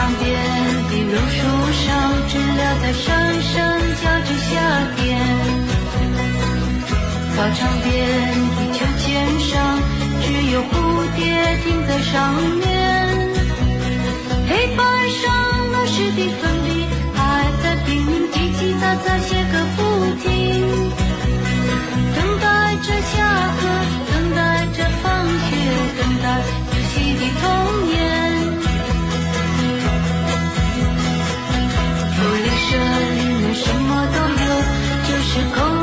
[0.09, 0.26] 池塘边
[0.88, 1.38] 的榕树
[1.72, 1.86] 上，
[2.28, 3.04] 知了在声
[3.42, 3.52] 声
[4.02, 4.50] 叫着夏
[4.96, 5.02] 天。
[7.36, 7.86] 操场边
[8.56, 9.06] 的秋千
[9.38, 9.78] 上，
[10.22, 10.66] 只有蝴
[11.14, 11.20] 蝶
[11.62, 12.12] 停在上
[12.56, 12.66] 面。
[14.48, 14.78] 黑板
[15.11, 15.22] 上
[15.72, 16.42] 老师的粉
[35.39, 35.78] 就是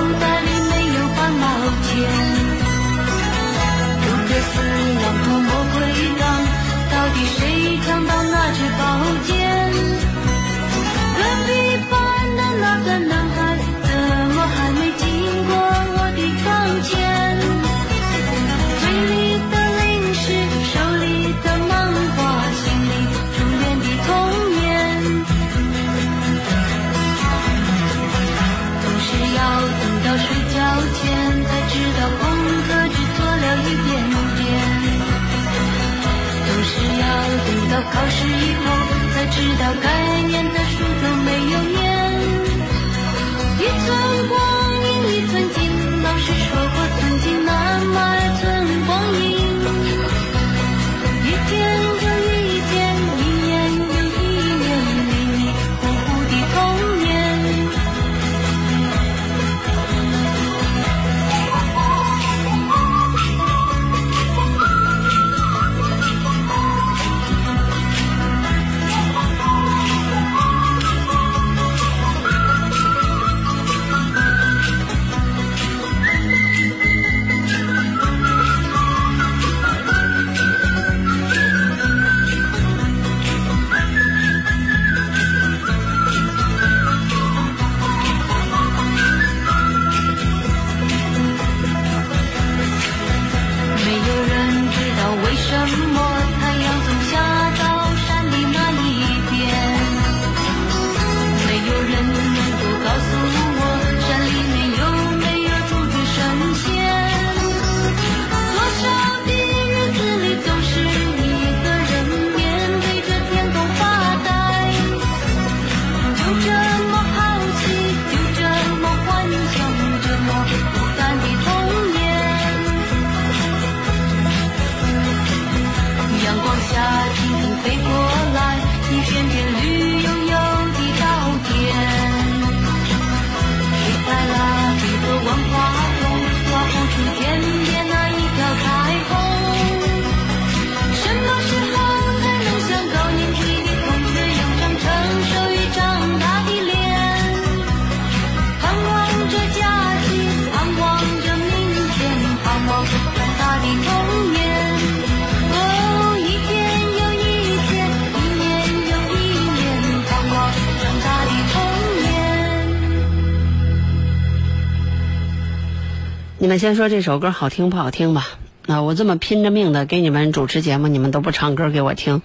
[166.57, 168.27] 先说这首歌好听不好听吧？
[168.65, 172.21] 那、我这么拼着命的给你们主持节目，你们都不唱歌给我听，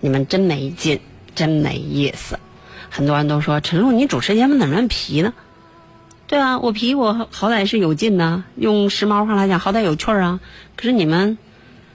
[0.00, 1.00] 你们真没劲，
[1.34, 2.38] 真没意思。
[2.90, 5.32] 很多人都说陈露，你主持节目怎么那么皮呢？
[6.26, 10.40] 对啊，我皮，我好歹是有劲呐、用时髦话来讲，好歹有趣儿啊。
[10.76, 11.38] 可是你们，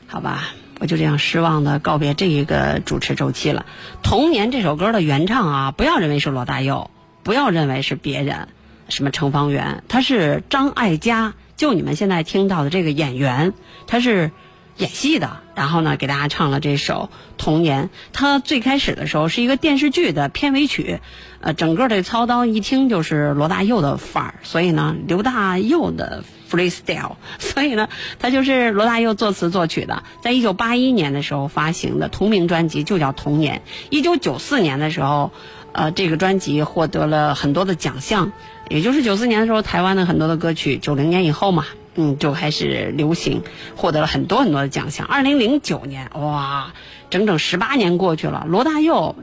[0.08, 3.66] 好吧，我就这样失望的告别这一个主持周期了。
[4.04, 6.90] 《童年》这首歌的原唱啊，不要认为是罗大佑，
[7.24, 8.50] 不要认为是别人，
[8.90, 13.53] 什么程方圆，他是张艾嘉，就你们现在听到的这个演员，
[13.88, 14.32] 他是
[14.78, 17.86] 演戏的，然后呢给大家唱了这首《童年》。
[18.12, 20.99] 他最开始的时候是一个电视剧的片尾曲，
[21.39, 27.88] 呃，整个这操刀一听就是罗大佑的范儿，所以呢，刘大佑的 freestyle，所以呢，
[28.20, 33.62] 他就是罗大佑作词作曲的，在一九八一年的时候发行的同名专辑就叫《童年》。
[33.89, 35.32] 一九九四年的时候，
[35.72, 38.34] 呃，这个专辑获得了很多的奖项，
[38.70, 43.43] 也就是九四年的时候，台湾的很多的歌曲，九零年以后嘛，嗯，就开始流行，
[43.76, 45.05] 获得了很多很多的奖项。
[45.05, 46.74] 二零零九年，哇，
[47.09, 49.16] 整整十八年过去了，罗大佑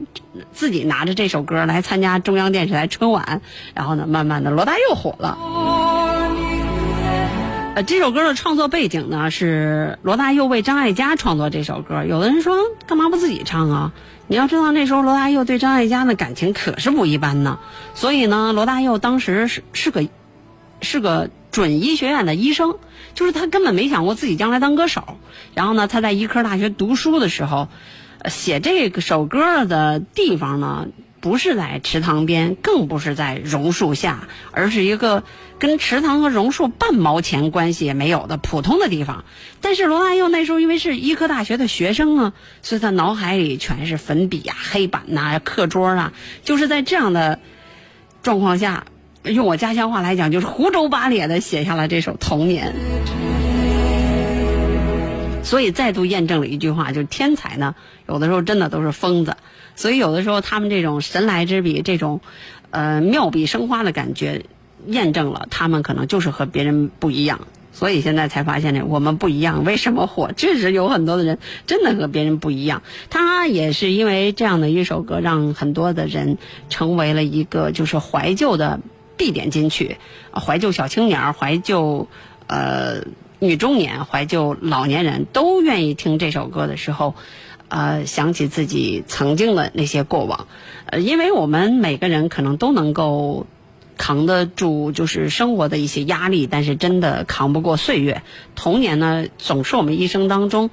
[0.53, 3.41] 自己拿着这首歌来参加中央电视台春晚，
[3.73, 5.37] 然后呢，慢慢的罗大佑火了。
[7.75, 12.05] 呃，这首歌的创作背景呢是罗大佑为张艾嘉创作这首歌。
[12.05, 13.93] 有的人说，干嘛不自己唱啊？
[14.27, 17.59] 你要知道那时候罗大佑对张艾嘉的感情可是不一般呢。
[17.93, 20.07] 所以呢，罗大佑当时是是个
[20.81, 22.77] 是个准医学院的医生，
[23.13, 25.17] 就是他根本没想过自己将来当歌手。
[25.53, 27.67] 然后呢，他在医科大学读书的时候，
[28.25, 30.87] 写这首歌的地方呢，
[31.23, 35.23] 不是在池塘边，更不是在榕树下，而是一个
[35.57, 39.23] 跟池塘和榕树半毛钱关系也没有的普通的地方。
[39.61, 46.11] 但是罗大佑那时候因为是医科大学的学生啊，所以他脑海里全是粉笔啊、黑板呐、课桌啊，
[46.43, 47.39] 就是在这样的
[48.21, 48.83] 状况下，
[49.23, 52.75] 用我家乡话来讲，就是胡诌八咧的写下了这首《童年》。
[55.43, 57.75] 所以再度验证了一句话，就是天才呢，
[58.07, 59.35] 有的时候真的都是疯子。
[59.75, 62.21] 所以有的时候他们这种神来之笔，这种
[62.71, 64.45] 呃妙笔生花的感觉，
[64.87, 67.41] 验证了他们可能就是和别人不一样。
[67.71, 70.31] 所以现在才发现呢，我们不一样，为什么火？
[70.31, 72.83] 确实有很多的人真的和别人不一样。
[73.09, 76.37] 他也是因为这样的一首歌，让很多的人
[76.69, 78.79] 成为了一个就是怀旧的
[79.17, 79.97] 必点金曲，
[80.31, 82.07] 怀旧小青年，怀旧
[82.45, 83.05] 呃
[83.43, 87.13] 女中年、怀旧老年人都愿意听这首歌的时候，
[87.67, 90.47] 呃，想起自己曾经的那些过往，
[90.85, 93.45] 呃，因为我们每个人可能都能够
[93.97, 98.23] 扛得住，就是生活的一些压力，但是真的扛不过岁月。
[98.55, 100.69] 童年呢，总是我们一生当中，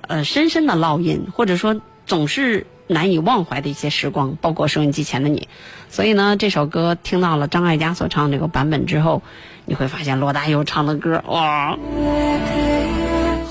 [0.00, 5.48] 呃，深深的烙印，或者说总是难以忘怀的一些时光，包括收音机前的你。
[5.88, 9.22] 所以呢，这首歌听到了张艾嘉所唱这个版本之后，
[9.64, 11.78] 你会发现罗大佑唱的歌，哇！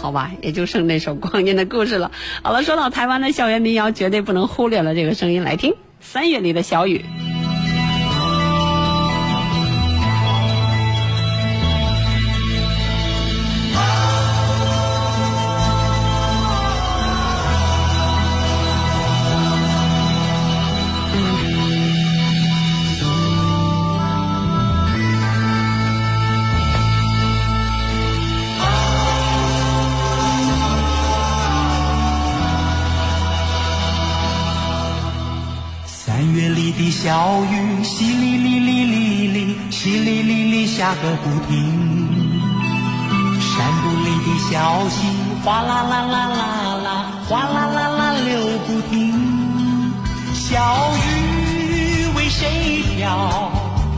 [0.01, 2.11] 好吧，也就剩那首《光阴的故事》了。
[2.41, 7.05] 好了，说到台湾的校园民谣，绝对不能忽略了这个声音，来听三月里的小雨。
[41.01, 41.51] 个不停。
[43.39, 44.53] 山谷里的小
[44.89, 44.95] 溪，
[45.43, 46.41] 哗啦啦啦啦
[46.83, 46.87] 啦，
[47.27, 48.27] 哗啦啦啦流
[48.65, 48.91] 不停。
[50.33, 50.51] 小
[50.95, 51.07] 雨
[52.15, 53.51] 为谁飘？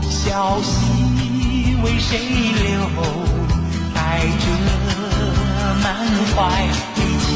[0.08, 2.80] 小溪为谁流？
[3.94, 4.44] 带着
[5.82, 5.84] 满
[6.34, 6.36] 怀
[6.94, 7.26] 的激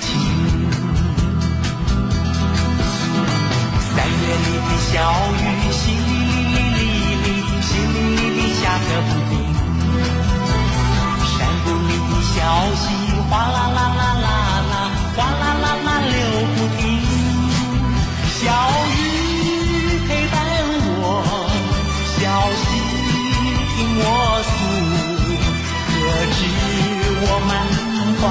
[0.00, 0.06] 情。
[3.94, 4.92] 三月里的小
[5.40, 5.42] 雨，
[5.72, 6.23] 淅，沥
[8.74, 9.32] 下个不停。
[11.30, 12.36] 山谷里的小
[12.74, 12.82] 溪，
[13.30, 14.26] 哗啦啦啦啦
[14.70, 14.74] 啦，
[15.14, 16.14] 哗啦啦啦流
[16.56, 16.82] 不停。
[18.34, 18.42] 小
[18.96, 19.00] 雨
[20.08, 20.34] 陪伴
[20.98, 21.02] 我，
[22.18, 22.18] 小
[22.62, 22.66] 溪
[23.76, 24.02] 听我
[24.50, 24.52] 诉，
[25.86, 25.92] 可
[26.34, 26.36] 知
[27.22, 27.50] 我满
[28.18, 28.22] 怀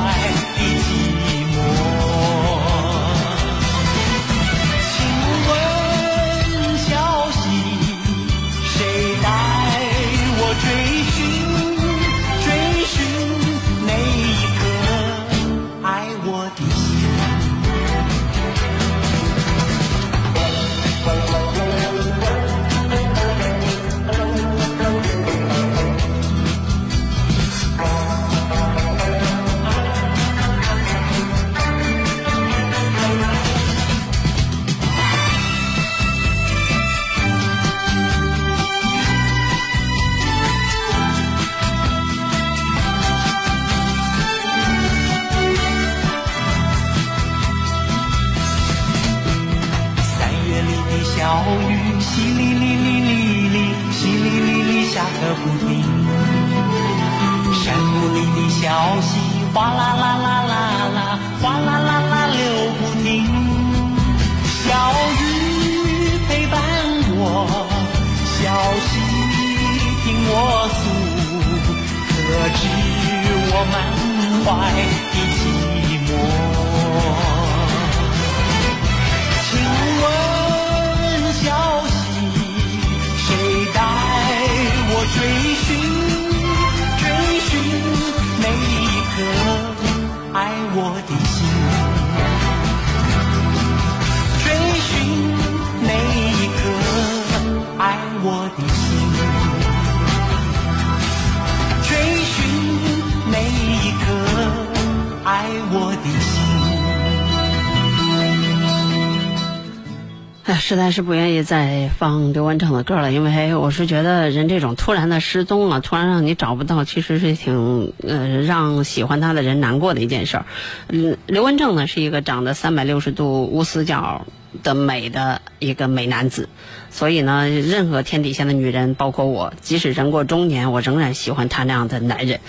[110.83, 120.45] 在是不愿意再放刘文正的歌了，因为我是觉得人这种突然的失踪了，突然让你找不到，其实是挺呃让喜欢他的人难过的一件事儿。
[120.89, 124.27] 嗯，刘文正呢是一个长得三百六十度无死角
[124.61, 126.49] 的美的一个美男子，
[126.91, 132.41] 所以呢，任何天底下的女人，包括我，即使人过中年，我仍然喜欢他那样的男人。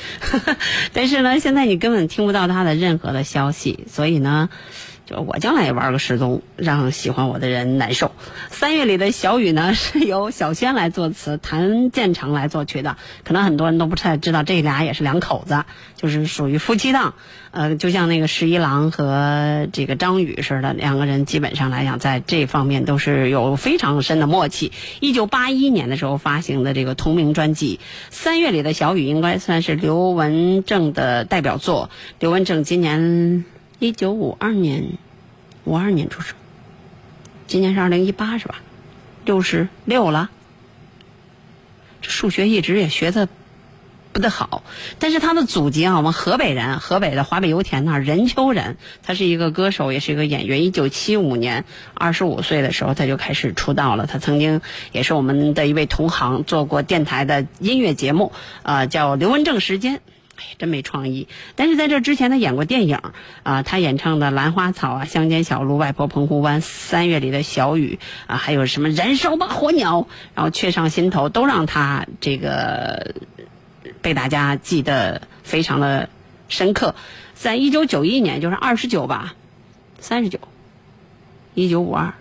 [0.93, 4.49] 但是呢，现在你根本听不到他的任何的消息，所以呢。
[5.07, 8.13] 就我将来也玩个失踪，让喜欢我的人难受。
[8.51, 12.97] 三月里的小雨呢，是由小轩来作词，谭健常来作曲的。
[13.23, 15.65] 可能很多人都不太知道，这俩也是两口子，
[15.97, 17.15] 就是属于夫妻档。
[17.51, 24.73] 呃，就像那个十一郎和这个张宇似的，两个人基本上来讲，在这方面都是有非常深的默契。
[25.01, 27.79] 一九八一年的时候发行的这个同名专辑
[28.11, 31.91] 《三月里的小雨》，应该算是刘文正的代表作。
[32.19, 33.45] 刘文正今年。
[33.79, 34.85] 一九五二年，
[35.65, 36.37] 五二年出生，
[37.47, 38.57] 今年是二零一八是吧？
[39.25, 40.31] 六十六了。
[42.01, 43.29] 这数学一直也学的
[44.13, 44.63] 不太好，
[44.99, 50.63] 但是他的祖籍啊，我们河北人，河北的华北油田那任丘人，他是一个歌手，也是一个演员。
[50.63, 51.65] 一九七五年，
[51.95, 54.07] 二十五岁的时候他就开始出道了。
[54.07, 54.61] 他曾经
[54.93, 60.01] 也是我们的一位同行，做过电台的音乐节目，呃，叫刘文正时间。
[60.37, 61.29] 哎，真没创意。
[61.57, 62.99] 但是在这之前，他演过电影
[63.43, 67.99] 啊，他演唱的《兰花草》啊，《乡间小路》、《外婆澎湖湾》、《三月里的小雨》
[68.33, 70.03] 啊，还有什么《燃烧吧火鸟》，
[70.35, 73.15] 然后《雀上心头》，都让他这个
[74.03, 76.09] 被大家记得非常的
[76.49, 76.95] 深刻。
[77.35, 79.35] 在一九九一年，就是二十九吧，
[79.99, 80.39] 三十九，
[81.55, 82.15] 一九五二。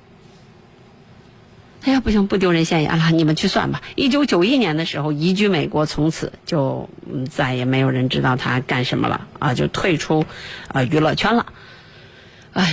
[1.86, 3.82] 哎呀，不行，不丢人现眼了，你们去算吧。
[3.96, 6.90] 一九九一年的时候，移居美国，从此就
[7.30, 10.26] 再也没有人知道他干什么了啊，就退出
[10.70, 11.46] 啊娱乐圈了。
[12.54, 12.72] 哎，